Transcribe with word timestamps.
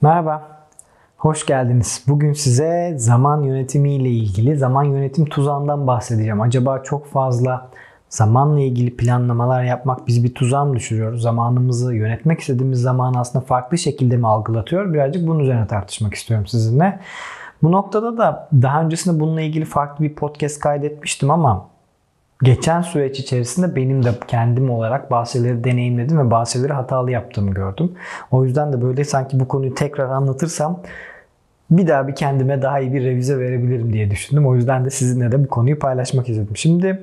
Merhaba, 0.00 0.42
hoş 1.16 1.46
geldiniz. 1.46 2.04
Bugün 2.08 2.32
size 2.32 2.94
zaman 2.96 3.42
yönetimi 3.42 3.94
ile 3.94 4.08
ilgili 4.08 4.56
zaman 4.56 4.84
yönetim 4.84 5.24
tuzağından 5.24 5.86
bahsedeceğim. 5.86 6.40
Acaba 6.40 6.82
çok 6.82 7.06
fazla 7.06 7.70
zamanla 8.08 8.60
ilgili 8.60 8.96
planlamalar 8.96 9.64
yapmak 9.64 10.06
bizi 10.06 10.24
bir 10.24 10.34
tuzağa 10.34 10.64
mı 10.64 10.76
düşürüyor? 10.76 11.16
Zamanımızı 11.16 11.94
yönetmek 11.94 12.40
istediğimiz 12.40 12.80
zamanı 12.80 13.20
aslında 13.20 13.44
farklı 13.44 13.78
şekilde 13.78 14.16
mi 14.16 14.26
algılatıyor? 14.26 14.92
Birazcık 14.92 15.26
bunun 15.28 15.40
üzerine 15.40 15.66
tartışmak 15.66 16.14
istiyorum 16.14 16.46
sizinle. 16.46 17.00
Bu 17.62 17.72
noktada 17.72 18.18
da 18.18 18.48
daha 18.52 18.82
öncesinde 18.82 19.20
bununla 19.20 19.40
ilgili 19.40 19.64
farklı 19.64 20.04
bir 20.04 20.14
podcast 20.14 20.60
kaydetmiştim 20.60 21.30
ama 21.30 21.68
geçen 22.42 22.82
süreç 22.82 23.20
içerisinde 23.20 23.76
benim 23.76 24.04
de 24.04 24.10
kendim 24.28 24.70
olarak 24.70 25.10
bazı 25.10 25.32
şeyleri 25.32 25.64
deneyimledim 25.64 26.18
ve 26.18 26.30
bazı 26.30 26.52
şeyleri 26.52 26.72
hatalı 26.72 27.10
yaptığımı 27.10 27.50
gördüm. 27.50 27.92
O 28.30 28.44
yüzden 28.44 28.72
de 28.72 28.82
böyle 28.82 29.04
sanki 29.04 29.40
bu 29.40 29.48
konuyu 29.48 29.74
tekrar 29.74 30.10
anlatırsam 30.10 30.82
bir 31.70 31.86
daha 31.86 32.08
bir 32.08 32.14
kendime 32.14 32.62
daha 32.62 32.80
iyi 32.80 32.94
bir 32.94 33.04
revize 33.04 33.38
verebilirim 33.38 33.92
diye 33.92 34.10
düşündüm. 34.10 34.46
O 34.46 34.54
yüzden 34.54 34.84
de 34.84 34.90
sizinle 34.90 35.32
de 35.32 35.44
bu 35.44 35.48
konuyu 35.48 35.78
paylaşmak 35.78 36.28
istedim. 36.28 36.56
Şimdi 36.56 37.02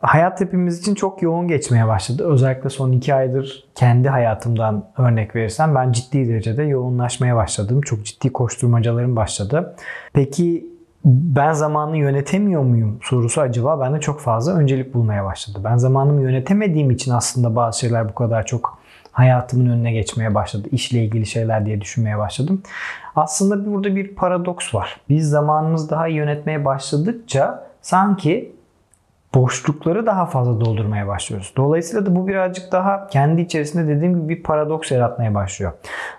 hayat 0.00 0.40
hepimiz 0.40 0.78
için 0.78 0.94
çok 0.94 1.22
yoğun 1.22 1.48
geçmeye 1.48 1.86
başladı. 1.86 2.24
Özellikle 2.26 2.70
son 2.70 2.92
iki 2.92 3.14
aydır 3.14 3.64
kendi 3.74 4.08
hayatımdan 4.08 4.84
örnek 4.98 5.36
verirsem 5.36 5.74
ben 5.74 5.92
ciddi 5.92 6.28
derecede 6.28 6.62
yoğunlaşmaya 6.62 7.36
başladım. 7.36 7.80
Çok 7.80 8.04
ciddi 8.04 8.32
koşturmacalarım 8.32 9.16
başladı. 9.16 9.76
Peki 10.12 10.66
ben 11.04 11.52
zamanı 11.52 11.96
yönetemiyor 11.96 12.62
muyum 12.62 12.98
sorusu 13.02 13.40
acaba 13.40 13.80
bende 13.80 14.00
çok 14.00 14.20
fazla 14.20 14.52
öncelik 14.52 14.94
bulmaya 14.94 15.24
başladı. 15.24 15.58
Ben 15.64 15.76
zamanımı 15.76 16.22
yönetemediğim 16.22 16.90
için 16.90 17.12
aslında 17.12 17.56
bazı 17.56 17.78
şeyler 17.78 18.08
bu 18.08 18.14
kadar 18.14 18.46
çok 18.46 18.78
hayatımın 19.12 19.70
önüne 19.70 19.92
geçmeye 19.92 20.34
başladı. 20.34 20.68
İşle 20.72 21.04
ilgili 21.04 21.26
şeyler 21.26 21.66
diye 21.66 21.80
düşünmeye 21.80 22.18
başladım. 22.18 22.62
Aslında 23.16 23.72
burada 23.72 23.96
bir 23.96 24.14
paradoks 24.14 24.74
var. 24.74 25.00
Biz 25.08 25.28
zamanımızı 25.28 25.90
daha 25.90 26.08
iyi 26.08 26.16
yönetmeye 26.16 26.64
başladıkça 26.64 27.66
sanki 27.82 28.52
boşlukları 29.34 30.06
daha 30.06 30.26
fazla 30.26 30.60
doldurmaya 30.60 31.06
başlıyoruz. 31.06 31.52
Dolayısıyla 31.56 32.06
da 32.06 32.16
bu 32.16 32.28
birazcık 32.28 32.72
daha 32.72 33.06
kendi 33.06 33.40
içerisinde 33.40 33.96
dediğim 33.96 34.14
gibi 34.14 34.28
bir 34.28 34.42
paradoks 34.42 34.90
yaratmaya 34.90 35.34
başlıyor. 35.34 35.72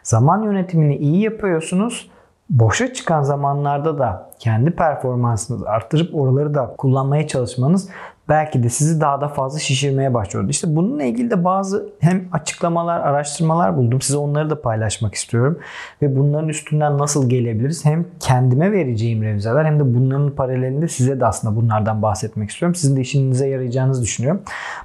Zaman 0.04 0.44
yönetimini 0.44 0.96
iyi 0.96 1.22
yapıyorsunuz 1.22 2.10
boşa 2.52 2.94
çıkan 2.94 3.24
zamanlarda 3.24 4.00
da 4.00 4.32
kendi 4.40 4.72
performansınızı 4.72 5.70
arttırıp 5.70 6.16
oraları 6.16 6.54
da 6.54 6.76
kullanmaya 6.78 7.28
çalışmanız 7.28 7.90
belki 8.30 8.64
de 8.64 8.70
sizi 8.70 9.02
daha 9.02 9.22
da 9.22 9.28
fazla 9.28 9.60
şişirmeye 9.60 10.14
başlıyor. 10.14 10.50
İşte 10.50 10.76
bununla 10.76 11.04
ilgili 11.04 11.32
de 11.32 11.44
bazı 11.44 11.90
hem 12.00 12.28
açıklamalar, 12.32 13.00
araştırmalar 13.00 13.78
buldum. 13.78 14.02
Size 14.02 14.18
onları 14.18 14.50
da 14.50 14.62
paylaşmak 14.62 15.16
istiyorum. 15.16 15.60
Ve 16.02 16.16
bunların 16.16 16.50
üstünden 16.50 16.98
nasıl 16.98 17.30
gelebiliriz? 17.30 17.86
Hem 17.86 18.06
kendime 18.20 18.72
vereceğim 18.72 19.24
revizeler 19.24 19.66
hem 19.66 19.80
de 19.80 19.94
bunların 19.96 20.32
paralelinde 20.32 20.88
size 20.88 21.20
de 21.20 21.26
aslında 21.26 21.56
bunlardan 21.56 22.02
bahsetmek 22.02 22.50
istiyorum. 22.50 22.76
Sizin 22.76 22.96
de 22.96 23.02
işinize 23.02 23.48
yarayacağınızı 23.48 24.04
düşünüyorum. 24.04 24.42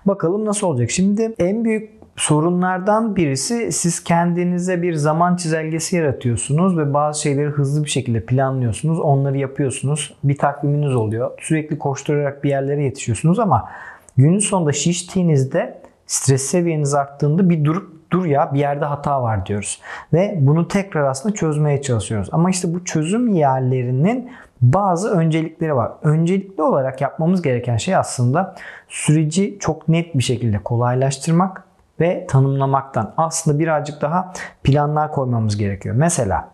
Bakalım 0.07 0.45
nasıl 0.45 0.67
olacak? 0.67 0.91
Şimdi 0.91 1.35
en 1.39 1.65
büyük 1.65 1.96
sorunlardan 2.17 3.17
birisi 3.17 3.73
siz 3.73 4.05
kendinize 4.05 4.83
bir 4.83 4.95
zaman 4.95 5.37
çizelgesi 5.37 5.97
yaratıyorsunuz 5.97 6.79
ve 6.79 6.95
bazı 6.95 7.23
şeyleri 7.23 7.49
hızlı 7.49 7.85
bir 7.85 7.91
şekilde 7.91 8.21
planlıyorsunuz. 8.21 9.01
Onları 9.01 9.39
yapıyorsunuz. 9.39 10.17
Bir 10.25 10.39
takviminiz 10.39 10.95
oluyor. 10.95 11.31
Sürekli 11.41 11.79
koşturarak 11.79 12.45
bir 12.45 12.49
yerlere 12.49 12.85
yetişiyorsunuz 12.85 13.39
ama 13.39 13.69
günün 14.17 14.39
sonunda 14.39 14.73
şiştiğinizde 14.73 15.81
stres 16.07 16.43
seviyeniz 16.43 16.95
arttığında 16.95 17.51
bir 17.51 17.65
durup 17.65 17.97
dur 18.11 18.25
ya 18.25 18.55
bir 18.55 18.59
yerde 18.59 18.85
hata 18.85 19.23
var 19.23 19.47
diyoruz. 19.47 19.81
Ve 20.13 20.39
bunu 20.41 20.69
tekrar 20.69 21.05
aslında 21.05 21.35
çözmeye 21.35 21.83
çalışıyoruz. 21.83 22.29
Ama 22.33 22.51
işte 22.51 22.75
bu 22.75 22.85
çözüm 22.85 23.29
yerlerinin 23.29 24.31
bazı 24.61 25.11
öncelikleri 25.11 25.77
var. 25.77 25.93
Öncelikli 26.03 26.63
olarak 26.63 27.01
yapmamız 27.01 27.43
gereken 27.43 27.77
şey 27.77 27.97
aslında 27.97 28.55
süreci 28.89 29.57
çok 29.61 29.89
net 29.89 30.15
bir 30.15 30.23
şekilde 30.23 30.59
kolaylaştırmak 30.59 31.66
ve 32.01 32.27
tanımlamaktan 32.27 33.15
aslında 33.17 33.59
birazcık 33.59 34.03
daha 34.03 34.33
planlar 34.63 35.13
koymamız 35.13 35.57
gerekiyor. 35.57 35.95
Mesela 35.99 36.49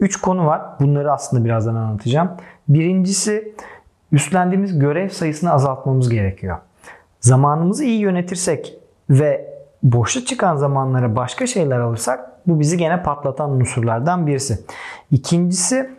3 0.00 0.20
konu 0.20 0.46
var. 0.46 0.62
Bunları 0.80 1.12
aslında 1.12 1.44
birazdan 1.44 1.74
anlatacağım. 1.74 2.30
Birincisi 2.68 3.54
üstlendiğimiz 4.12 4.78
görev 4.78 5.08
sayısını 5.08 5.52
azaltmamız 5.52 6.08
gerekiyor. 6.08 6.58
Zamanımızı 7.20 7.84
iyi 7.84 8.00
yönetirsek 8.00 8.78
ve 9.10 9.54
boşa 9.82 10.24
çıkan 10.24 10.56
zamanlara 10.56 11.16
başka 11.16 11.46
şeyler 11.46 11.80
alırsak 11.80 12.30
bu 12.46 12.60
bizi 12.60 12.76
gene 12.76 13.02
patlatan 13.02 13.50
unsurlardan 13.50 14.26
birisi. 14.26 14.58
İkincisi 15.10 15.90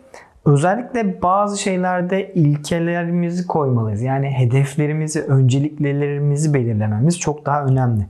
özellikle 0.45 1.21
bazı 1.21 1.61
şeylerde 1.61 2.33
ilkelerimizi 2.33 3.47
koymalıyız. 3.47 4.01
Yani 4.01 4.29
hedeflerimizi, 4.29 5.21
önceliklerimizi 5.21 6.53
belirlememiz 6.53 7.19
çok 7.19 7.45
daha 7.45 7.63
önemli. 7.63 8.05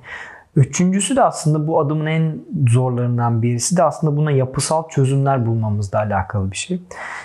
Üçüncüsü 0.56 1.16
de 1.16 1.24
aslında 1.24 1.68
bu 1.68 1.80
adımın 1.80 2.06
en 2.06 2.40
zorlarından 2.70 3.42
birisi 3.42 3.78
de 3.78 3.84
aslında 3.84 4.18
buna 4.18 4.32
yapısal 4.32 4.90
çözümler 4.90 5.46
bulmamızla 5.46 6.00
alakalı 6.00 6.52
bir 6.52 6.56
şey. 6.56 6.82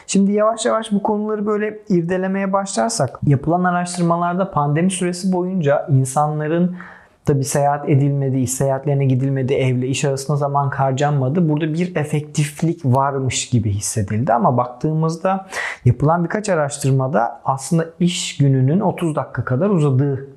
Şimdi 0.07 0.33
yavaş 0.33 0.67
yavaş 0.67 0.93
bu 0.93 1.03
konuları 1.03 1.47
böyle 1.47 1.79
irdelemeye 1.89 2.53
başlarsak 2.53 3.21
yapılan 3.27 3.65
araştırmalarda 3.65 4.51
pandemi 4.51 4.91
süresi 4.91 5.33
boyunca 5.33 5.87
insanların 5.91 6.77
Tabi 7.25 7.45
seyahat 7.45 7.89
edilmedi, 7.89 8.39
iş 8.39 8.53
seyahatlerine 8.53 9.07
gidilmedi, 9.07 9.55
evle 9.55 9.87
iş 9.87 10.05
arasında 10.05 10.37
zaman 10.37 10.71
harcanmadı. 10.71 11.49
Burada 11.49 11.75
bir 11.75 11.97
efektiflik 11.97 12.85
varmış 12.85 13.49
gibi 13.49 13.71
hissedildi 13.71 14.33
ama 14.33 14.57
baktığımızda 14.57 15.47
yapılan 15.85 16.25
birkaç 16.25 16.49
araştırmada 16.49 17.41
aslında 17.45 17.87
iş 18.01 18.37
gününün 18.37 18.81
30 18.81 19.17
dakika 19.17 19.45
kadar 19.45 19.71
uzadığı 19.71 20.29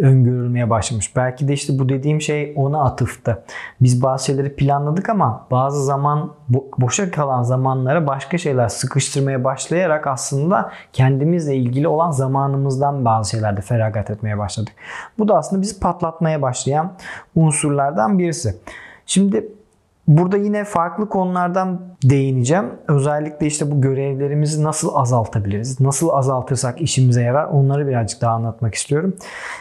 öngörülmeye 0.00 0.70
başlamış. 0.70 1.16
Belki 1.16 1.48
de 1.48 1.52
işte 1.52 1.78
bu 1.78 1.88
dediğim 1.88 2.20
şey 2.20 2.52
ona 2.56 2.84
atıftı. 2.84 3.44
Biz 3.80 4.02
bazı 4.02 4.24
şeyleri 4.24 4.56
planladık 4.56 5.08
ama 5.08 5.46
bazı 5.50 5.84
zaman 5.84 6.32
boşa 6.78 7.10
kalan 7.10 7.42
zamanlara 7.42 8.06
başka 8.06 8.38
şeyler 8.38 8.68
sıkıştırmaya 8.68 9.44
başlayarak 9.44 10.06
aslında 10.06 10.72
kendimizle 10.92 11.56
ilgili 11.56 11.88
olan 11.88 12.10
zamanımızdan 12.10 13.04
bazı 13.04 13.30
şeylerde 13.30 13.60
feragat 13.60 14.10
etmeye 14.10 14.38
başladık. 14.38 14.72
Bu 15.18 15.28
da 15.28 15.38
aslında 15.38 15.62
bizi 15.62 15.80
patlatmaya 15.80 16.42
başlayan 16.42 16.92
unsurlardan 17.34 18.18
birisi. 18.18 18.56
Şimdi 19.06 19.48
Burada 20.08 20.36
yine 20.36 20.64
farklı 20.64 21.08
konulardan 21.08 21.80
değineceğim. 22.04 22.64
Özellikle 22.88 23.46
işte 23.46 23.70
bu 23.70 23.80
görevlerimizi 23.80 24.64
nasıl 24.64 24.94
azaltabiliriz? 24.94 25.80
Nasıl 25.80 26.08
azaltırsak 26.08 26.80
işimize 26.80 27.22
yarar? 27.22 27.44
Onları 27.44 27.88
birazcık 27.88 28.20
daha 28.20 28.34
anlatmak 28.34 28.74
istiyorum. 28.74 29.16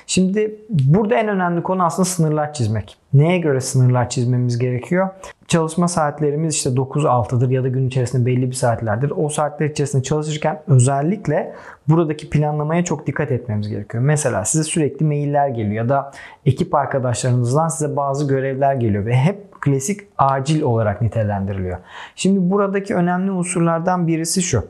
Şimdi 0.08 0.62
burada 0.70 1.16
en 1.16 1.28
önemli 1.28 1.64
konu 1.64 1.84
aslında 1.84 2.06
sınırlar 2.06 2.54
çizmek. 2.54 2.98
Neye 3.14 3.38
göre 3.38 3.62
sınırlar 3.62 4.10
çizmemiz 4.10 4.60
gerekiyor? 4.60 5.10
Çalışma 5.48 5.88
saatlerimiz 5.88 6.56
işte 6.56 6.70
9-6'dır 6.70 7.50
ya 7.50 7.64
da 7.64 7.68
gün 7.68 7.88
içerisinde 7.88 8.26
belli 8.26 8.50
bir 8.50 8.56
saatlerdir. 8.56 9.14
O 9.16 9.30
saatler 9.30 9.70
içerisinde 9.70 10.04
çalışırken 10.04 10.62
özellikle 10.68 11.56
buradaki 11.88 12.30
planlamaya 12.30 12.84
çok 12.84 13.08
dikkat 13.08 13.32
etmemiz 13.32 13.70
gerekiyor. 13.70 14.04
Mesela 14.04 14.46
size 14.46 14.64
sürekli 14.64 15.06
mailler 15.06 15.48
geliyor 15.48 15.84
ya 15.84 15.90
da 15.90 16.12
ekip 16.46 16.76
arkadaşlarınızdan 16.76 17.68
size 17.68 17.96
bazı 17.96 18.28
görevler 18.28 18.74
geliyor 18.74 19.06
ve 19.06 19.16
hep 19.16 19.62
klasik 19.62 20.02
acil 20.18 20.62
olarak 20.62 21.02
nitelendiriliyor. 21.02 21.78
Şimdi 22.16 22.52
buradaki 22.52 22.96
önemli 22.96 23.32
unsurlardan 23.32 24.08
birisi 24.08 24.42
şu. 24.42 24.68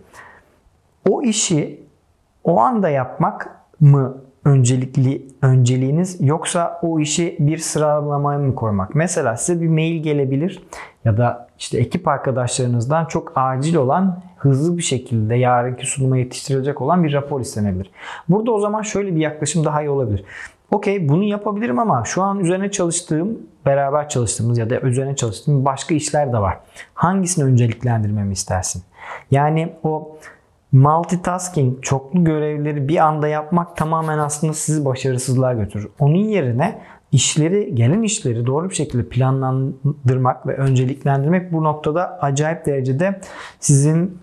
O 1.09 1.21
işi 1.21 1.83
o 2.43 2.59
anda 2.59 2.89
yapmak 2.89 3.49
mı 3.79 4.17
öncelikli 4.45 5.27
önceliğiniz 5.41 6.21
yoksa 6.21 6.79
o 6.81 6.99
işi 6.99 7.35
bir 7.39 7.57
sıralamaya 7.57 8.39
mı 8.39 8.55
koymak? 8.55 8.95
Mesela 8.95 9.37
size 9.37 9.61
bir 9.61 9.67
mail 9.67 10.03
gelebilir 10.03 10.63
ya 11.05 11.17
da 11.17 11.47
işte 11.59 11.77
ekip 11.77 12.07
arkadaşlarınızdan 12.07 13.05
çok 13.05 13.31
acil 13.35 13.75
olan 13.75 14.21
hızlı 14.37 14.77
bir 14.77 14.83
şekilde 14.83 15.35
yarınki 15.35 15.85
sunuma 15.85 16.17
yetiştirilecek 16.17 16.81
olan 16.81 17.03
bir 17.03 17.13
rapor 17.13 17.41
istenebilir. 17.41 17.91
Burada 18.29 18.51
o 18.51 18.59
zaman 18.59 18.81
şöyle 18.81 19.15
bir 19.15 19.19
yaklaşım 19.19 19.65
daha 19.65 19.81
iyi 19.81 19.89
olabilir. 19.89 20.23
Okey 20.71 21.09
bunu 21.09 21.23
yapabilirim 21.23 21.79
ama 21.79 22.03
şu 22.05 22.21
an 22.21 22.39
üzerine 22.39 22.71
çalıştığım, 22.71 23.39
beraber 23.65 24.09
çalıştığımız 24.09 24.57
ya 24.57 24.69
da 24.69 24.79
üzerine 24.79 25.15
çalıştığım 25.15 25.65
başka 25.65 25.95
işler 25.95 26.33
de 26.33 26.37
var. 26.37 26.57
Hangisini 26.93 27.45
önceliklendirmemi 27.45 28.33
istersin? 28.33 28.83
Yani 29.31 29.73
o 29.83 30.17
multitasking, 30.71 31.83
çoklu 31.83 32.23
görevleri 32.23 32.87
bir 32.87 32.97
anda 32.97 33.27
yapmak 33.27 33.77
tamamen 33.77 34.17
aslında 34.17 34.53
sizi 34.53 34.85
başarısızlığa 34.85 35.53
götürür. 35.53 35.89
Onun 35.99 36.15
yerine 36.15 36.81
işleri, 37.11 37.75
gelen 37.75 38.01
işleri 38.01 38.45
doğru 38.45 38.69
bir 38.69 38.75
şekilde 38.75 39.09
planlandırmak 39.09 40.47
ve 40.47 40.55
önceliklendirmek 40.55 41.53
bu 41.53 41.63
noktada 41.63 42.19
acayip 42.21 42.65
derecede 42.65 43.19
sizin 43.59 44.19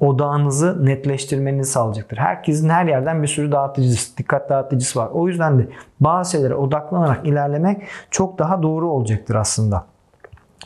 odağınızı 0.00 0.86
netleştirmenizi 0.86 1.70
sağlayacaktır. 1.70 2.16
Herkesin 2.16 2.68
her 2.68 2.86
yerden 2.86 3.22
bir 3.22 3.28
sürü 3.28 3.52
dağıtıcısı, 3.52 4.16
dikkat 4.16 4.50
dağıtıcısı 4.50 4.98
var. 4.98 5.08
O 5.12 5.28
yüzden 5.28 5.58
de 5.58 5.68
bazı 6.00 6.30
şeylere 6.30 6.54
odaklanarak 6.54 7.26
ilerlemek 7.26 7.82
çok 8.10 8.38
daha 8.38 8.62
doğru 8.62 8.90
olacaktır 8.90 9.34
aslında. 9.34 9.86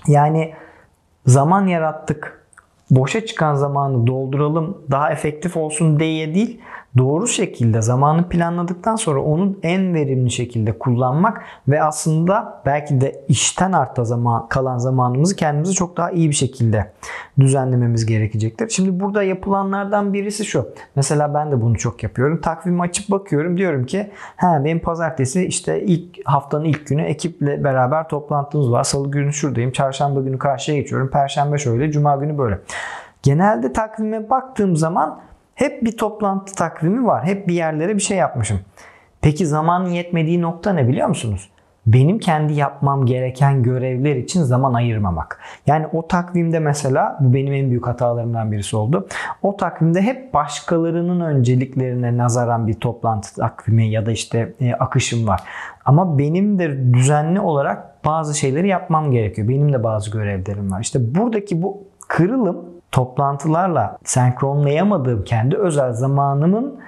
Yani 0.06 0.54
zaman 1.26 1.66
yarattık. 1.66 2.45
Boşa 2.90 3.26
çıkan 3.26 3.54
zamanı 3.54 4.06
dolduralım, 4.06 4.82
daha 4.90 5.12
efektif 5.12 5.56
olsun 5.56 6.00
diye 6.00 6.34
değil, 6.34 6.60
doğru 6.98 7.26
şekilde 7.26 7.82
zamanı 7.82 8.28
planladıktan 8.28 8.96
sonra 8.96 9.20
onu 9.22 9.56
en 9.62 9.94
verimli 9.94 10.30
şekilde 10.30 10.78
kullanmak 10.78 11.42
ve 11.68 11.82
aslında 11.82 12.62
belki 12.66 13.00
de 13.00 13.24
işten 13.28 13.72
arta 13.72 14.04
zaman 14.04 14.48
kalan 14.48 14.78
zamanımızı 14.78 15.36
kendimizi 15.36 15.72
çok 15.72 15.96
daha 15.96 16.10
iyi 16.10 16.30
bir 16.30 16.34
şekilde 16.34 16.92
düzenlememiz 17.40 18.06
gerekecektir. 18.06 18.68
Şimdi 18.68 19.00
burada 19.00 19.22
yapılanlardan 19.22 20.12
birisi 20.12 20.44
şu. 20.44 20.68
Mesela 20.96 21.34
ben 21.34 21.50
de 21.50 21.60
bunu 21.60 21.78
çok 21.78 22.02
yapıyorum. 22.02 22.40
Takvimi 22.40 22.82
açıp 22.82 23.10
bakıyorum. 23.10 23.58
Diyorum 23.58 23.86
ki 23.86 24.10
he 24.36 24.46
benim 24.64 24.80
pazartesi 24.80 25.46
işte 25.46 25.82
ilk 25.82 26.28
haftanın 26.28 26.64
ilk 26.64 26.86
günü 26.86 27.02
ekiple 27.02 27.64
beraber 27.64 28.08
toplantımız 28.08 28.72
var. 28.72 28.84
Salı 28.84 29.10
günü 29.10 29.32
şuradayım. 29.32 29.70
Çarşamba 29.72 30.20
günü 30.20 30.38
karşıya 30.38 30.78
geçiyorum. 30.78 31.10
Perşembe 31.10 31.58
şöyle. 31.58 31.92
Cuma 31.92 32.16
günü 32.16 32.38
böyle. 32.38 32.58
Genelde 33.22 33.72
takvime 33.72 34.30
baktığım 34.30 34.76
zaman 34.76 35.20
hep 35.56 35.84
bir 35.84 35.96
toplantı 35.96 36.54
takvimi 36.54 37.06
var. 37.06 37.24
Hep 37.24 37.48
bir 37.48 37.54
yerlere 37.54 37.94
bir 37.94 38.02
şey 38.02 38.16
yapmışım. 38.16 38.60
Peki 39.20 39.46
zamanın 39.46 39.88
yetmediği 39.88 40.42
nokta 40.42 40.72
ne 40.72 40.88
biliyor 40.88 41.08
musunuz? 41.08 41.50
Benim 41.86 42.18
kendi 42.18 42.52
yapmam 42.52 43.06
gereken 43.06 43.62
görevler 43.62 44.16
için 44.16 44.42
zaman 44.42 44.74
ayırmamak. 44.74 45.40
Yani 45.66 45.86
o 45.92 46.08
takvimde 46.08 46.58
mesela 46.58 47.18
bu 47.20 47.34
benim 47.34 47.52
en 47.52 47.70
büyük 47.70 47.86
hatalarımdan 47.86 48.52
birisi 48.52 48.76
oldu. 48.76 49.06
O 49.42 49.56
takvimde 49.56 50.02
hep 50.02 50.34
başkalarının 50.34 51.20
önceliklerine 51.20 52.16
nazaran 52.16 52.66
bir 52.66 52.74
toplantı 52.74 53.34
takvimi 53.34 53.88
ya 53.88 54.06
da 54.06 54.12
işte 54.12 54.52
e, 54.60 54.74
akışım 54.74 55.28
var. 55.28 55.40
Ama 55.84 56.18
benim 56.18 56.58
de 56.58 56.94
düzenli 56.94 57.40
olarak 57.40 58.04
bazı 58.04 58.38
şeyleri 58.38 58.68
yapmam 58.68 59.10
gerekiyor. 59.10 59.48
Benim 59.48 59.72
de 59.72 59.84
bazı 59.84 60.10
görevlerim 60.10 60.72
var. 60.72 60.80
İşte 60.80 61.14
buradaki 61.14 61.62
bu 61.62 61.84
kırılım 62.08 62.75
toplantılarla 62.92 63.98
senkronlayamadığım 64.04 65.24
kendi 65.24 65.56
özel 65.56 65.92
zamanımın 65.92 66.80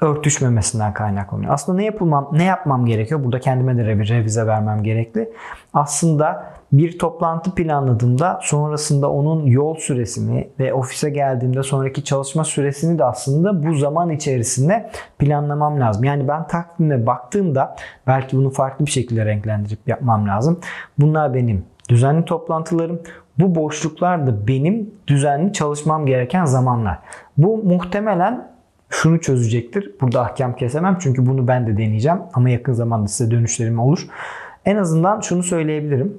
örtüşmemesinden 0.00 0.94
kaynaklanıyor. 0.94 1.52
Aslında 1.52 1.78
ne 1.78 1.84
yapılmam, 1.84 2.28
ne 2.32 2.44
yapmam 2.44 2.86
gerekiyor? 2.86 3.24
Burada 3.24 3.40
kendime 3.40 3.78
de 3.78 3.98
bir 3.98 4.08
revize 4.08 4.46
vermem 4.46 4.82
gerekli. 4.82 5.32
Aslında 5.74 6.46
bir 6.72 6.98
toplantı 6.98 7.54
planladığımda 7.54 8.38
sonrasında 8.42 9.10
onun 9.10 9.46
yol 9.46 9.74
süresini 9.74 10.48
ve 10.58 10.74
ofise 10.74 11.10
geldiğimde 11.10 11.62
sonraki 11.62 12.04
çalışma 12.04 12.44
süresini 12.44 12.98
de 12.98 13.04
aslında 13.04 13.66
bu 13.66 13.74
zaman 13.74 14.10
içerisinde 14.10 14.90
planlamam 15.18 15.80
lazım. 15.80 16.04
Yani 16.04 16.28
ben 16.28 16.46
takvime 16.46 17.06
baktığımda 17.06 17.76
belki 18.06 18.36
bunu 18.36 18.50
farklı 18.50 18.86
bir 18.86 18.90
şekilde 18.90 19.26
renklendirip 19.26 19.88
yapmam 19.88 20.28
lazım. 20.28 20.60
Bunlar 20.98 21.34
benim 21.34 21.64
düzenli 21.90 22.24
toplantılarım. 22.24 23.00
Bu 23.38 23.54
boşluklar 23.54 24.26
da 24.26 24.48
benim 24.48 24.90
düzenli 25.06 25.52
çalışmam 25.52 26.06
gereken 26.06 26.44
zamanlar. 26.44 26.98
Bu 27.36 27.56
muhtemelen 27.56 28.50
şunu 28.88 29.20
çözecektir. 29.20 29.94
Burada 30.00 30.20
ahkam 30.20 30.56
kesemem 30.56 30.98
çünkü 31.00 31.26
bunu 31.26 31.48
ben 31.48 31.66
de 31.66 31.72
deneyeceğim 31.72 32.18
ama 32.34 32.50
yakın 32.50 32.72
zamanda 32.72 33.08
size 33.08 33.30
dönüşlerim 33.30 33.78
olur. 33.78 34.06
En 34.64 34.76
azından 34.76 35.20
şunu 35.20 35.42
söyleyebilirim. 35.42 36.18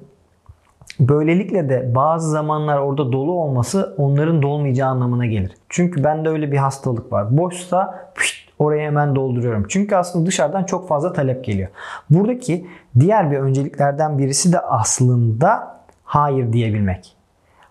Böylelikle 0.99 1.69
de 1.69 1.95
bazı 1.95 2.29
zamanlar 2.29 2.77
orada 2.77 3.11
dolu 3.11 3.31
olması 3.31 3.95
onların 3.97 4.41
dolmayacağı 4.41 4.89
anlamına 4.89 5.25
gelir. 5.25 5.51
Çünkü 5.69 6.03
bende 6.03 6.29
öyle 6.29 6.51
bir 6.51 6.57
hastalık 6.57 7.11
var. 7.11 7.37
Boşsa 7.37 8.11
pişt, 8.15 8.40
oraya 8.61 8.87
hemen 8.87 9.15
dolduruyorum. 9.15 9.65
Çünkü 9.69 9.95
aslında 9.95 10.25
dışarıdan 10.25 10.63
çok 10.63 10.87
fazla 10.87 11.13
talep 11.13 11.45
geliyor. 11.45 11.69
Buradaki 12.09 12.67
diğer 12.99 13.31
bir 13.31 13.37
önceliklerden 13.37 14.17
birisi 14.17 14.53
de 14.53 14.59
aslında 14.59 15.77
hayır 16.03 16.53
diyebilmek. 16.53 17.15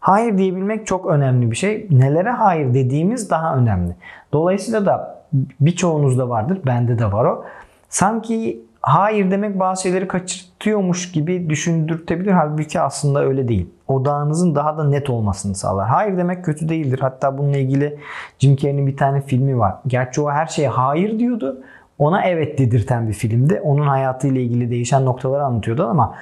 Hayır 0.01 0.39
diyebilmek 0.39 0.87
çok 0.87 1.07
önemli 1.07 1.51
bir 1.51 1.57
şey. 1.57 1.87
Nelere 1.91 2.31
hayır 2.31 2.75
dediğimiz 2.75 3.31
daha 3.31 3.57
önemli. 3.57 3.95
Dolayısıyla 4.33 4.87
da 4.87 5.25
birçoğunuzda 5.61 6.29
vardır. 6.29 6.61
Bende 6.67 6.99
de 6.99 7.13
var 7.13 7.25
o. 7.25 7.45
Sanki 7.89 8.61
hayır 8.83 9.31
demek 9.31 9.59
bazı 9.59 9.83
şeyleri 9.83 10.09
kaçırtıyormuş 10.09 11.13
gibi 11.13 11.51
düşündürtebilir. 11.51 12.31
Halbuki 12.31 12.81
aslında 12.81 13.25
öyle 13.25 13.49
değil. 13.49 13.71
Odağınızın 13.89 14.55
daha 14.55 14.79
da 14.79 14.85
net 14.85 15.11
olmasını 15.11 15.55
sağlar. 15.55 15.89
Hayır 15.89 16.17
demek 16.17 16.45
kötü 16.45 16.69
değildir. 16.69 16.99
Hatta 17.03 17.39
bununla 17.39 17.57
ilgili 17.57 17.99
Jim 18.39 18.57
Carrey'nin 18.57 18.87
bir 18.87 18.97
tane 18.97 19.21
filmi 19.21 19.59
var. 19.59 19.75
Gerçi 19.87 20.21
o 20.21 20.31
her 20.31 20.47
şeye 20.47 20.69
hayır 20.69 21.19
diyordu. 21.19 21.63
Ona 21.99 22.25
evet 22.25 22.59
dedirten 22.59 23.09
bir 23.09 23.13
filmdi. 23.13 23.61
Onun 23.65 23.87
hayatıyla 23.87 24.41
ilgili 24.41 24.71
değişen 24.71 25.05
noktaları 25.05 25.45
anlatıyordu 25.45 25.87
ama 25.87 26.15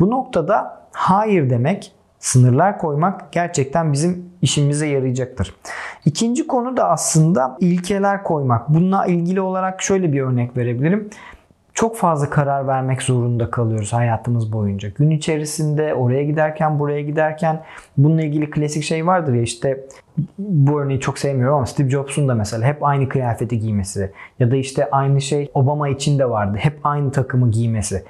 bu 0.00 0.10
noktada 0.10 0.80
hayır 0.92 1.50
demek 1.50 1.92
sınırlar 2.18 2.78
koymak 2.78 3.32
gerçekten 3.32 3.92
bizim 3.92 4.30
işimize 4.42 4.86
yarayacaktır. 4.86 5.54
İkinci 6.04 6.46
konu 6.46 6.76
da 6.76 6.88
aslında 6.88 7.56
ilkeler 7.60 8.22
koymak. 8.22 8.68
Bununla 8.68 9.06
ilgili 9.06 9.40
olarak 9.40 9.82
şöyle 9.82 10.12
bir 10.12 10.20
örnek 10.20 10.56
verebilirim. 10.56 11.10
Çok 11.76 11.96
fazla 11.96 12.30
karar 12.30 12.66
vermek 12.66 13.02
zorunda 13.02 13.50
kalıyoruz 13.50 13.92
hayatımız 13.92 14.52
boyunca. 14.52 14.88
Gün 14.88 15.10
içerisinde 15.10 15.94
oraya 15.94 16.22
giderken 16.24 16.78
buraya 16.78 17.02
giderken 17.02 17.62
bununla 17.96 18.22
ilgili 18.22 18.50
klasik 18.50 18.84
şey 18.84 19.06
vardır 19.06 19.34
ya 19.34 19.42
işte 19.42 19.86
bu 20.38 20.80
örneği 20.80 21.00
çok 21.00 21.18
sevmiyorum 21.18 21.56
ama 21.56 21.66
Steve 21.66 21.90
Jobs'un 21.90 22.28
da 22.28 22.34
mesela 22.34 22.66
hep 22.66 22.84
aynı 22.84 23.08
kıyafeti 23.08 23.58
giymesi 23.58 24.12
ya 24.38 24.50
da 24.50 24.56
işte 24.56 24.90
aynı 24.90 25.20
şey 25.20 25.50
Obama 25.54 25.88
için 25.88 26.18
de 26.18 26.30
vardı. 26.30 26.58
Hep 26.60 26.78
aynı 26.84 27.12
takımı 27.12 27.50
giymesi 27.50 28.04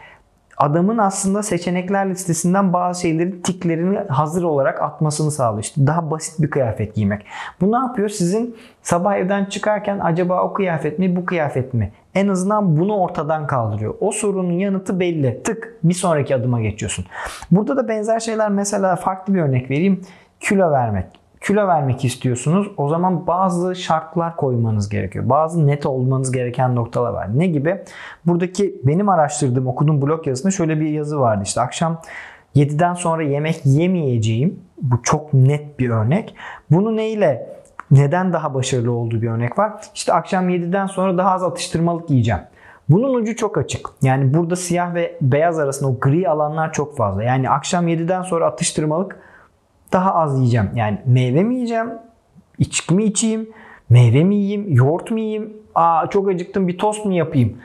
adamın 0.56 0.98
aslında 0.98 1.42
seçenekler 1.42 2.10
listesinden 2.10 2.72
bazı 2.72 3.00
şeyleri 3.00 3.42
tiklerini 3.42 3.98
hazır 3.98 4.42
olarak 4.42 4.82
atmasını 4.82 5.30
sağlıyor. 5.30 5.62
İşte 5.62 5.86
daha 5.86 6.10
basit 6.10 6.42
bir 6.42 6.50
kıyafet 6.50 6.94
giymek. 6.94 7.26
Bu 7.60 7.72
ne 7.72 7.76
yapıyor? 7.76 8.08
Sizin 8.08 8.56
sabah 8.82 9.16
evden 9.16 9.44
çıkarken 9.44 9.98
acaba 9.98 10.42
o 10.42 10.52
kıyafet 10.52 10.98
mi 10.98 11.16
bu 11.16 11.26
kıyafet 11.26 11.74
mi? 11.74 11.92
En 12.14 12.28
azından 12.28 12.76
bunu 12.76 12.96
ortadan 12.96 13.46
kaldırıyor. 13.46 13.94
O 14.00 14.12
sorunun 14.12 14.52
yanıtı 14.52 15.00
belli. 15.00 15.42
Tık 15.42 15.78
bir 15.82 15.94
sonraki 15.94 16.34
adıma 16.34 16.60
geçiyorsun. 16.60 17.04
Burada 17.50 17.76
da 17.76 17.88
benzer 17.88 18.20
şeyler 18.20 18.50
mesela 18.50 18.96
farklı 18.96 19.34
bir 19.34 19.40
örnek 19.40 19.70
vereyim. 19.70 20.00
Kilo 20.40 20.70
vermek 20.70 21.06
kilo 21.46 21.66
vermek 21.66 22.04
istiyorsunuz. 22.04 22.70
O 22.76 22.88
zaman 22.88 23.26
bazı 23.26 23.76
şartlar 23.76 24.36
koymanız 24.36 24.88
gerekiyor. 24.88 25.28
Bazı 25.28 25.66
net 25.66 25.86
olmanız 25.86 26.32
gereken 26.32 26.74
noktalar 26.74 27.12
var. 27.12 27.38
Ne 27.38 27.46
gibi? 27.46 27.84
Buradaki 28.26 28.80
benim 28.84 29.08
araştırdığım, 29.08 29.66
okuduğum 29.66 30.02
blog 30.02 30.26
yazısında 30.26 30.52
şöyle 30.52 30.80
bir 30.80 30.88
yazı 30.88 31.20
vardı. 31.20 31.42
İşte 31.44 31.60
akşam 31.60 32.00
7'den 32.56 32.94
sonra 32.94 33.22
yemek 33.22 33.60
yemeyeceğim. 33.64 34.60
Bu 34.82 35.02
çok 35.02 35.34
net 35.34 35.78
bir 35.78 35.90
örnek. 35.90 36.34
Bunu 36.70 36.96
neyle 36.96 37.56
neden 37.90 38.32
daha 38.32 38.54
başarılı 38.54 38.92
olduğu 38.92 39.22
bir 39.22 39.28
örnek 39.28 39.58
var. 39.58 39.72
İşte 39.94 40.12
akşam 40.12 40.50
7'den 40.50 40.86
sonra 40.86 41.18
daha 41.18 41.30
az 41.30 41.42
atıştırmalık 41.42 42.10
yiyeceğim. 42.10 42.40
Bunun 42.88 43.14
ucu 43.14 43.36
çok 43.36 43.58
açık. 43.58 43.88
Yani 44.02 44.34
burada 44.34 44.56
siyah 44.56 44.94
ve 44.94 45.18
beyaz 45.20 45.58
arasında 45.58 45.90
o 45.90 45.98
gri 46.00 46.28
alanlar 46.28 46.72
çok 46.72 46.96
fazla. 46.96 47.22
Yani 47.22 47.50
akşam 47.50 47.88
7'den 47.88 48.22
sonra 48.22 48.46
atıştırmalık 48.46 49.18
daha 49.96 50.14
az 50.14 50.38
yiyeceğim. 50.38 50.70
Yani 50.74 50.98
meyve 51.06 51.42
mi 51.42 51.54
yiyeceğim? 51.54 51.88
İçki 52.58 52.94
mi 52.94 53.04
içeyim? 53.04 53.50
Meyve 53.90 54.24
mi 54.24 54.36
yiyeyim? 54.36 54.74
Yoğurt 54.74 55.10
mu 55.10 55.18
yiyeyim? 55.18 55.56
Aa 55.74 56.06
çok 56.10 56.28
acıktım 56.28 56.68
bir 56.68 56.78
tost 56.78 57.04
mu 57.04 57.12
yapayım? 57.12 57.56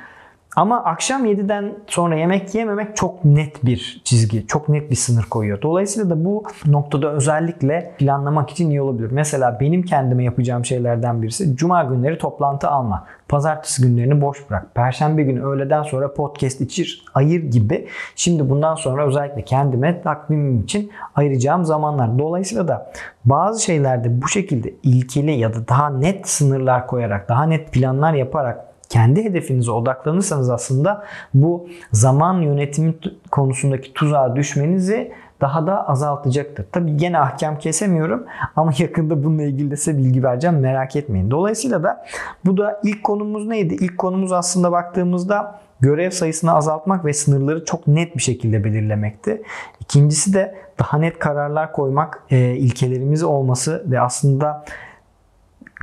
Ama 0.55 0.83
akşam 0.83 1.25
7'den 1.25 1.73
sonra 1.87 2.15
yemek 2.15 2.55
yememek 2.55 2.95
çok 2.95 3.25
net 3.25 3.65
bir 3.65 4.01
çizgi, 4.03 4.47
çok 4.47 4.69
net 4.69 4.91
bir 4.91 4.95
sınır 4.95 5.23
koyuyor. 5.23 5.61
Dolayısıyla 5.61 6.09
da 6.09 6.25
bu 6.25 6.43
noktada 6.65 7.11
özellikle 7.11 7.91
planlamak 7.97 8.49
için 8.49 8.69
iyi 8.69 8.81
olabilir. 8.81 9.11
Mesela 9.11 9.57
benim 9.59 9.83
kendime 9.83 10.23
yapacağım 10.23 10.65
şeylerden 10.65 11.21
birisi 11.21 11.55
cuma 11.55 11.83
günleri 11.83 12.17
toplantı 12.17 12.69
alma. 12.69 13.07
Pazartesi 13.27 13.81
günlerini 13.81 14.21
boş 14.21 14.49
bırak. 14.49 14.75
Perşembe 14.75 15.23
günü 15.23 15.43
öğleden 15.43 15.83
sonra 15.83 16.13
podcast 16.13 16.61
içir, 16.61 17.05
ayır 17.13 17.43
gibi. 17.43 17.87
Şimdi 18.15 18.49
bundan 18.49 18.75
sonra 18.75 19.07
özellikle 19.07 19.41
kendime 19.41 20.01
takvimim 20.01 20.63
için 20.63 20.91
ayıracağım 21.15 21.65
zamanlar. 21.65 22.19
Dolayısıyla 22.19 22.67
da 22.67 22.91
bazı 23.25 23.63
şeylerde 23.63 24.21
bu 24.21 24.27
şekilde 24.27 24.73
ilkeli 24.83 25.31
ya 25.31 25.53
da 25.53 25.67
daha 25.67 25.89
net 25.89 26.29
sınırlar 26.29 26.87
koyarak, 26.87 27.29
daha 27.29 27.43
net 27.43 27.71
planlar 27.71 28.13
yaparak 28.13 28.70
kendi 28.91 29.23
hedefinize 29.23 29.71
odaklanırsanız 29.71 30.49
aslında 30.49 31.03
bu 31.33 31.67
zaman 31.91 32.41
yönetimi 32.41 32.93
konusundaki 33.31 33.93
tuzağa 33.93 34.35
düşmenizi 34.35 35.11
daha 35.41 35.67
da 35.67 35.87
azaltacaktır. 35.87 36.65
Tabii 36.71 36.97
gene 36.97 37.19
ahkam 37.19 37.59
kesemiyorum 37.59 38.25
ama 38.55 38.71
yakında 38.77 39.23
bununla 39.23 39.43
ilgili 39.43 39.71
de 39.71 39.77
size 39.77 39.97
bilgi 39.97 40.23
vereceğim 40.23 40.59
merak 40.59 40.95
etmeyin. 40.95 41.31
Dolayısıyla 41.31 41.83
da 41.83 42.05
bu 42.45 42.57
da 42.57 42.81
ilk 42.83 43.03
konumuz 43.03 43.47
neydi? 43.47 43.73
İlk 43.73 43.97
konumuz 43.97 44.31
aslında 44.31 44.71
baktığımızda 44.71 45.59
görev 45.79 46.09
sayısını 46.09 46.53
azaltmak 46.53 47.05
ve 47.05 47.13
sınırları 47.13 47.65
çok 47.65 47.87
net 47.87 48.15
bir 48.15 48.21
şekilde 48.21 48.63
belirlemekti. 48.63 49.41
İkincisi 49.79 50.33
de 50.33 50.55
daha 50.79 50.97
net 50.97 51.19
kararlar 51.19 51.71
koymak, 51.71 52.23
e, 52.29 52.37
ilkelerimiz 52.37 53.23
olması 53.23 53.85
ve 53.91 54.01
aslında 54.01 54.65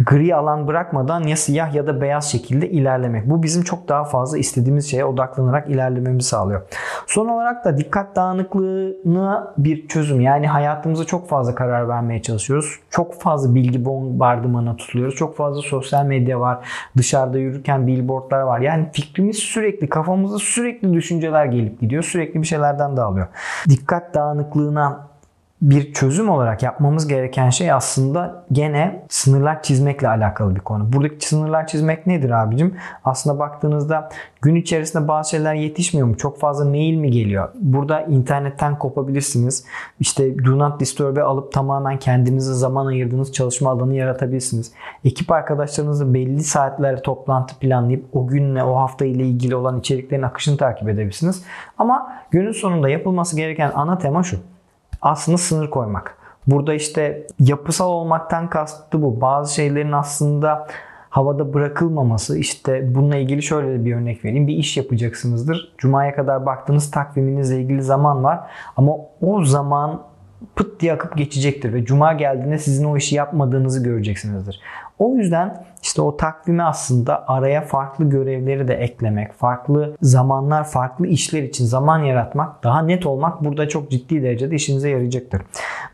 gri 0.06 0.34
alan 0.34 0.66
bırakmadan 0.66 1.22
ya 1.22 1.36
siyah 1.36 1.74
ya 1.74 1.86
da 1.86 2.00
beyaz 2.00 2.32
şekilde 2.32 2.70
ilerlemek. 2.70 3.30
Bu 3.30 3.42
bizim 3.42 3.62
çok 3.62 3.88
daha 3.88 4.04
fazla 4.04 4.38
istediğimiz 4.38 4.90
şeye 4.90 5.04
odaklanarak 5.04 5.70
ilerlememizi 5.70 6.28
sağlıyor. 6.28 6.62
Son 7.06 7.28
olarak 7.28 7.64
da 7.64 7.78
dikkat 7.78 8.16
dağınıklığına 8.16 9.54
bir 9.58 9.88
çözüm. 9.88 10.20
Yani 10.20 10.46
hayatımıza 10.46 11.04
çok 11.04 11.28
fazla 11.28 11.54
karar 11.54 11.88
vermeye 11.88 12.22
çalışıyoruz. 12.22 12.78
Çok 12.90 13.14
fazla 13.14 13.54
bilgi 13.54 13.84
bombardımanına 13.84 14.76
tutuluyoruz. 14.76 15.14
Çok 15.14 15.36
fazla 15.36 15.62
sosyal 15.62 16.04
medya 16.04 16.40
var. 16.40 16.68
Dışarıda 16.96 17.38
yürürken 17.38 17.86
billboardlar 17.86 18.40
var. 18.40 18.60
Yani 18.60 18.88
fikrimiz 18.92 19.36
sürekli 19.36 19.88
kafamıza 19.88 20.38
sürekli 20.38 20.92
düşünceler 20.94 21.44
gelip 21.44 21.80
gidiyor. 21.80 22.02
Sürekli 22.02 22.42
bir 22.42 22.46
şeylerden 22.46 22.96
dağılıyor. 22.96 23.26
Dikkat 23.68 24.14
dağınıklığına 24.14 25.07
bir 25.62 25.92
çözüm 25.92 26.30
olarak 26.30 26.62
yapmamız 26.62 27.08
gereken 27.08 27.50
şey 27.50 27.72
aslında 27.72 28.44
gene 28.52 29.02
sınırlar 29.08 29.62
çizmekle 29.62 30.08
alakalı 30.08 30.54
bir 30.54 30.60
konu. 30.60 30.92
Buradaki 30.92 31.28
sınırlar 31.28 31.66
çizmek 31.66 32.06
nedir 32.06 32.30
abicim? 32.30 32.76
Aslında 33.04 33.38
baktığınızda 33.38 34.08
gün 34.42 34.54
içerisinde 34.54 35.08
bazı 35.08 35.30
şeyler 35.30 35.54
yetişmiyor 35.54 36.08
mu? 36.08 36.16
Çok 36.16 36.40
fazla 36.40 36.64
mail 36.64 36.96
mi 36.96 37.10
geliyor? 37.10 37.48
Burada 37.54 38.02
internetten 38.02 38.78
kopabilirsiniz. 38.78 39.64
İşte 40.00 40.44
do 40.44 40.58
not 40.58 40.80
disturb'e 40.80 41.22
alıp 41.22 41.52
tamamen 41.52 41.98
kendinize 41.98 42.54
zaman 42.54 42.86
ayırdığınız 42.86 43.32
çalışma 43.32 43.70
alanı 43.70 43.94
yaratabilirsiniz. 43.94 44.72
Ekip 45.04 45.32
arkadaşlarınızla 45.32 46.14
belli 46.14 46.44
saatlerde 46.44 47.02
toplantı 47.02 47.58
planlayıp 47.58 48.04
o 48.12 48.26
günle 48.26 48.62
o 48.62 48.76
hafta 48.76 49.04
ile 49.04 49.26
ilgili 49.26 49.56
olan 49.56 49.80
içeriklerin 49.80 50.22
akışını 50.22 50.56
takip 50.56 50.88
edebilirsiniz. 50.88 51.42
Ama 51.78 52.12
günün 52.30 52.52
sonunda 52.52 52.88
yapılması 52.88 53.36
gereken 53.36 53.72
ana 53.74 53.98
tema 53.98 54.22
şu 54.22 54.38
aslında 55.02 55.38
sınır 55.38 55.70
koymak. 55.70 56.18
Burada 56.46 56.74
işte 56.74 57.26
yapısal 57.40 57.90
olmaktan 57.90 58.50
kastı 58.50 59.02
bu. 59.02 59.20
Bazı 59.20 59.54
şeylerin 59.54 59.92
aslında 59.92 60.66
havada 61.10 61.54
bırakılmaması. 61.54 62.38
İşte 62.38 62.94
bununla 62.94 63.16
ilgili 63.16 63.42
şöyle 63.42 63.84
bir 63.84 63.96
örnek 63.96 64.24
vereyim. 64.24 64.46
Bir 64.46 64.56
iş 64.56 64.76
yapacaksınızdır. 64.76 65.74
Cuma'ya 65.78 66.14
kadar 66.14 66.46
baktığınız 66.46 66.90
takviminizle 66.90 67.60
ilgili 67.60 67.82
zaman 67.82 68.24
var. 68.24 68.40
Ama 68.76 68.92
o 69.20 69.44
zaman 69.44 70.02
pıt 70.56 70.80
diye 70.80 70.92
akıp 70.92 71.16
geçecektir 71.16 71.72
ve 71.72 71.84
cuma 71.84 72.12
geldiğinde 72.12 72.58
sizin 72.58 72.84
o 72.84 72.96
işi 72.96 73.14
yapmadığınızı 73.14 73.84
göreceksinizdir. 73.84 74.60
O 74.98 75.14
yüzden 75.14 75.64
işte 75.82 76.02
o 76.02 76.16
takvimi 76.16 76.62
aslında 76.62 77.28
araya 77.28 77.62
farklı 77.62 78.04
görevleri 78.04 78.68
de 78.68 78.74
eklemek, 78.74 79.32
farklı 79.32 79.96
zamanlar, 80.02 80.64
farklı 80.64 81.06
işler 81.06 81.42
için 81.42 81.64
zaman 81.64 81.98
yaratmak, 81.98 82.64
daha 82.64 82.82
net 82.82 83.06
olmak 83.06 83.44
burada 83.44 83.68
çok 83.68 83.90
ciddi 83.90 84.22
derecede 84.22 84.54
işinize 84.54 84.90
yarayacaktır. 84.90 85.42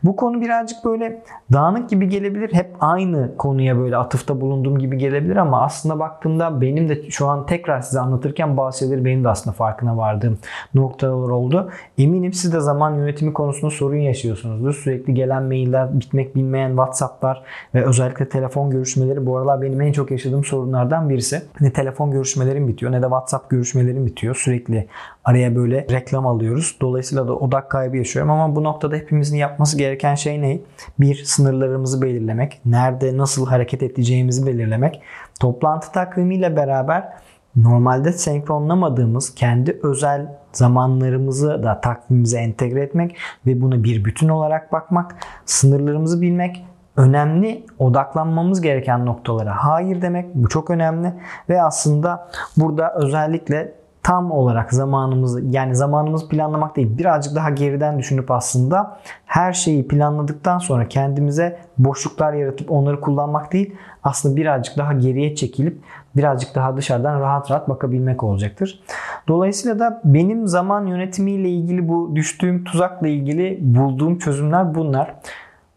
Bu 0.03 0.15
konu 0.15 0.41
birazcık 0.41 0.85
böyle 0.85 1.23
dağınık 1.53 1.89
gibi 1.89 2.09
gelebilir. 2.09 2.53
Hep 2.53 2.75
aynı 2.79 3.37
konuya 3.37 3.77
böyle 3.77 3.97
atıfta 3.97 4.41
bulunduğum 4.41 4.79
gibi 4.79 4.97
gelebilir 4.97 5.35
ama 5.35 5.61
aslında 5.61 5.99
baktığımda 5.99 6.61
benim 6.61 6.89
de 6.89 7.09
şu 7.09 7.27
an 7.27 7.45
tekrar 7.45 7.81
size 7.81 7.99
anlatırken 7.99 8.57
bazı 8.57 9.05
benim 9.05 9.23
de 9.23 9.29
aslında 9.29 9.53
farkına 9.53 9.97
vardığım 9.97 10.37
noktalar 10.73 11.29
oldu. 11.29 11.71
Eminim 11.97 12.33
siz 12.33 12.53
de 12.53 12.59
zaman 12.59 12.95
yönetimi 12.95 13.33
konusunda 13.33 13.71
sorun 13.71 13.97
yaşıyorsunuzdur. 13.97 14.73
Sürekli 14.73 15.13
gelen 15.13 15.43
mailler, 15.43 15.99
bitmek 15.99 16.35
bilmeyen 16.35 16.69
WhatsApp'lar 16.69 17.43
ve 17.73 17.85
özellikle 17.85 18.29
telefon 18.29 18.69
görüşmeleri 18.69 18.94
bu 19.25 19.37
aralar 19.37 19.61
benim 19.61 19.81
en 19.81 19.91
çok 19.91 20.11
yaşadığım 20.11 20.43
sorunlardan 20.43 21.09
birisi. 21.09 21.41
Ne 21.61 21.73
telefon 21.73 22.11
görüşmelerim 22.11 22.67
bitiyor 22.67 22.91
ne 22.91 23.01
de 23.01 23.05
WhatsApp 23.05 23.49
görüşmelerim 23.49 24.05
bitiyor. 24.05 24.35
Sürekli 24.35 24.87
araya 25.23 25.55
böyle 25.55 25.87
reklam 25.91 26.27
alıyoruz. 26.27 26.77
Dolayısıyla 26.81 27.27
da 27.27 27.35
odak 27.35 27.71
kaybı 27.71 27.97
yaşıyorum 27.97 28.31
ama 28.31 28.55
bu 28.55 28.63
noktada 28.63 28.95
hepimizin 28.95 29.37
yapması 29.37 29.77
gereken 29.77 30.15
şey 30.15 30.41
ne? 30.41 30.59
Bir, 30.99 31.23
sınırlarımızı 31.23 32.01
belirlemek. 32.01 32.61
Nerede, 32.65 33.17
nasıl 33.17 33.47
hareket 33.47 33.83
edeceğimizi 33.83 34.45
belirlemek. 34.45 35.01
Toplantı 35.39 35.91
takvimiyle 35.91 36.55
beraber 36.55 37.13
normalde 37.55 38.11
senkronlamadığımız 38.13 39.35
kendi 39.35 39.79
özel 39.83 40.27
zamanlarımızı 40.51 41.63
da 41.63 41.81
takvimimize 41.81 42.37
entegre 42.37 42.81
etmek 42.81 43.17
ve 43.45 43.61
buna 43.61 43.83
bir 43.83 44.05
bütün 44.05 44.29
olarak 44.29 44.71
bakmak, 44.71 45.15
sınırlarımızı 45.45 46.21
bilmek, 46.21 46.65
önemli 46.97 47.65
odaklanmamız 47.79 48.61
gereken 48.61 49.05
noktalara 49.05 49.55
hayır 49.65 50.01
demek 50.01 50.35
bu 50.35 50.49
çok 50.49 50.69
önemli 50.69 51.13
ve 51.49 51.61
aslında 51.61 52.27
burada 52.57 52.93
özellikle 52.93 53.73
tam 54.05 54.31
olarak 54.31 54.73
zamanımızı 54.73 55.41
yani 55.49 55.75
zamanımızı 55.75 56.29
planlamak 56.29 56.75
değil 56.75 56.97
birazcık 56.97 57.35
daha 57.35 57.49
geriden 57.49 57.99
düşünüp 57.99 58.31
aslında 58.31 58.97
her 59.25 59.53
şeyi 59.53 59.87
planladıktan 59.87 60.57
sonra 60.57 60.87
kendimize 60.87 61.59
boşluklar 61.77 62.33
yaratıp 62.33 62.71
onları 62.71 63.01
kullanmak 63.01 63.53
değil 63.53 63.75
aslında 64.03 64.35
birazcık 64.35 64.77
daha 64.77 64.93
geriye 64.93 65.35
çekilip 65.35 65.81
birazcık 66.15 66.55
daha 66.55 66.77
dışarıdan 66.77 67.19
rahat 67.19 67.51
rahat 67.51 67.69
bakabilmek 67.69 68.23
olacaktır. 68.23 68.83
Dolayısıyla 69.27 69.79
da 69.79 70.01
benim 70.03 70.47
zaman 70.47 70.85
yönetimiyle 70.85 71.49
ilgili 71.49 71.89
bu 71.89 72.15
düştüğüm 72.15 72.63
tuzakla 72.63 73.07
ilgili 73.07 73.57
bulduğum 73.61 74.17
çözümler 74.17 74.75
bunlar. 74.75 75.15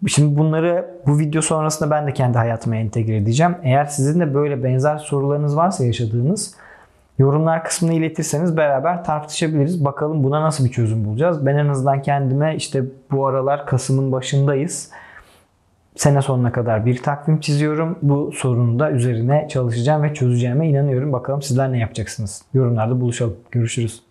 Şimdi 0.07 0.39
bunları 0.39 0.95
bu 1.07 1.19
video 1.19 1.43
sonrasında 1.43 1.91
ben 1.91 2.07
de 2.07 2.13
kendi 2.13 2.39
hayatıma 2.39 2.77
entegre 2.77 3.17
edeceğim. 3.17 3.57
Eğer 3.63 3.85
sizin 3.85 4.21
de 4.21 4.35
böyle 4.35 4.65
benzer 4.65 4.99
sorularınız 4.99 5.57
varsa 5.57 5.85
yaşadığınız 5.85 6.55
yorumlar 7.19 7.65
kısmına 7.65 7.93
iletirseniz 7.93 8.57
beraber 8.57 9.05
tartışabiliriz. 9.05 9.85
Bakalım 9.85 10.25
buna 10.25 10.43
nasıl 10.43 10.65
bir 10.65 10.71
çözüm 10.71 11.05
bulacağız. 11.05 11.47
Ben 11.47 11.57
en 11.57 11.69
azından 11.69 12.03
kendime 12.03 12.57
işte 12.57 12.85
bu 13.11 13.27
aralar 13.27 13.67
Kasım'ın 13.67 14.13
başındayız. 14.13 14.91
Sene 15.97 16.23
sonuna 16.23 16.53
kadar 16.53 16.87
bir 16.87 17.03
takvim 17.03 17.41
çiziyorum. 17.41 17.99
Bu 18.03 18.33
sorunu 18.33 18.79
da 18.79 18.91
üzerine 18.91 19.49
çalışacağım 19.51 20.03
ve 20.03 20.15
çözeceğime 20.15 20.69
inanıyorum. 20.69 21.13
Bakalım 21.13 21.43
sizler 21.43 21.73
ne 21.73 21.79
yapacaksınız? 21.79 22.43
Yorumlarda 22.55 23.01
buluşalım. 23.01 23.37
Görüşürüz. 23.51 24.08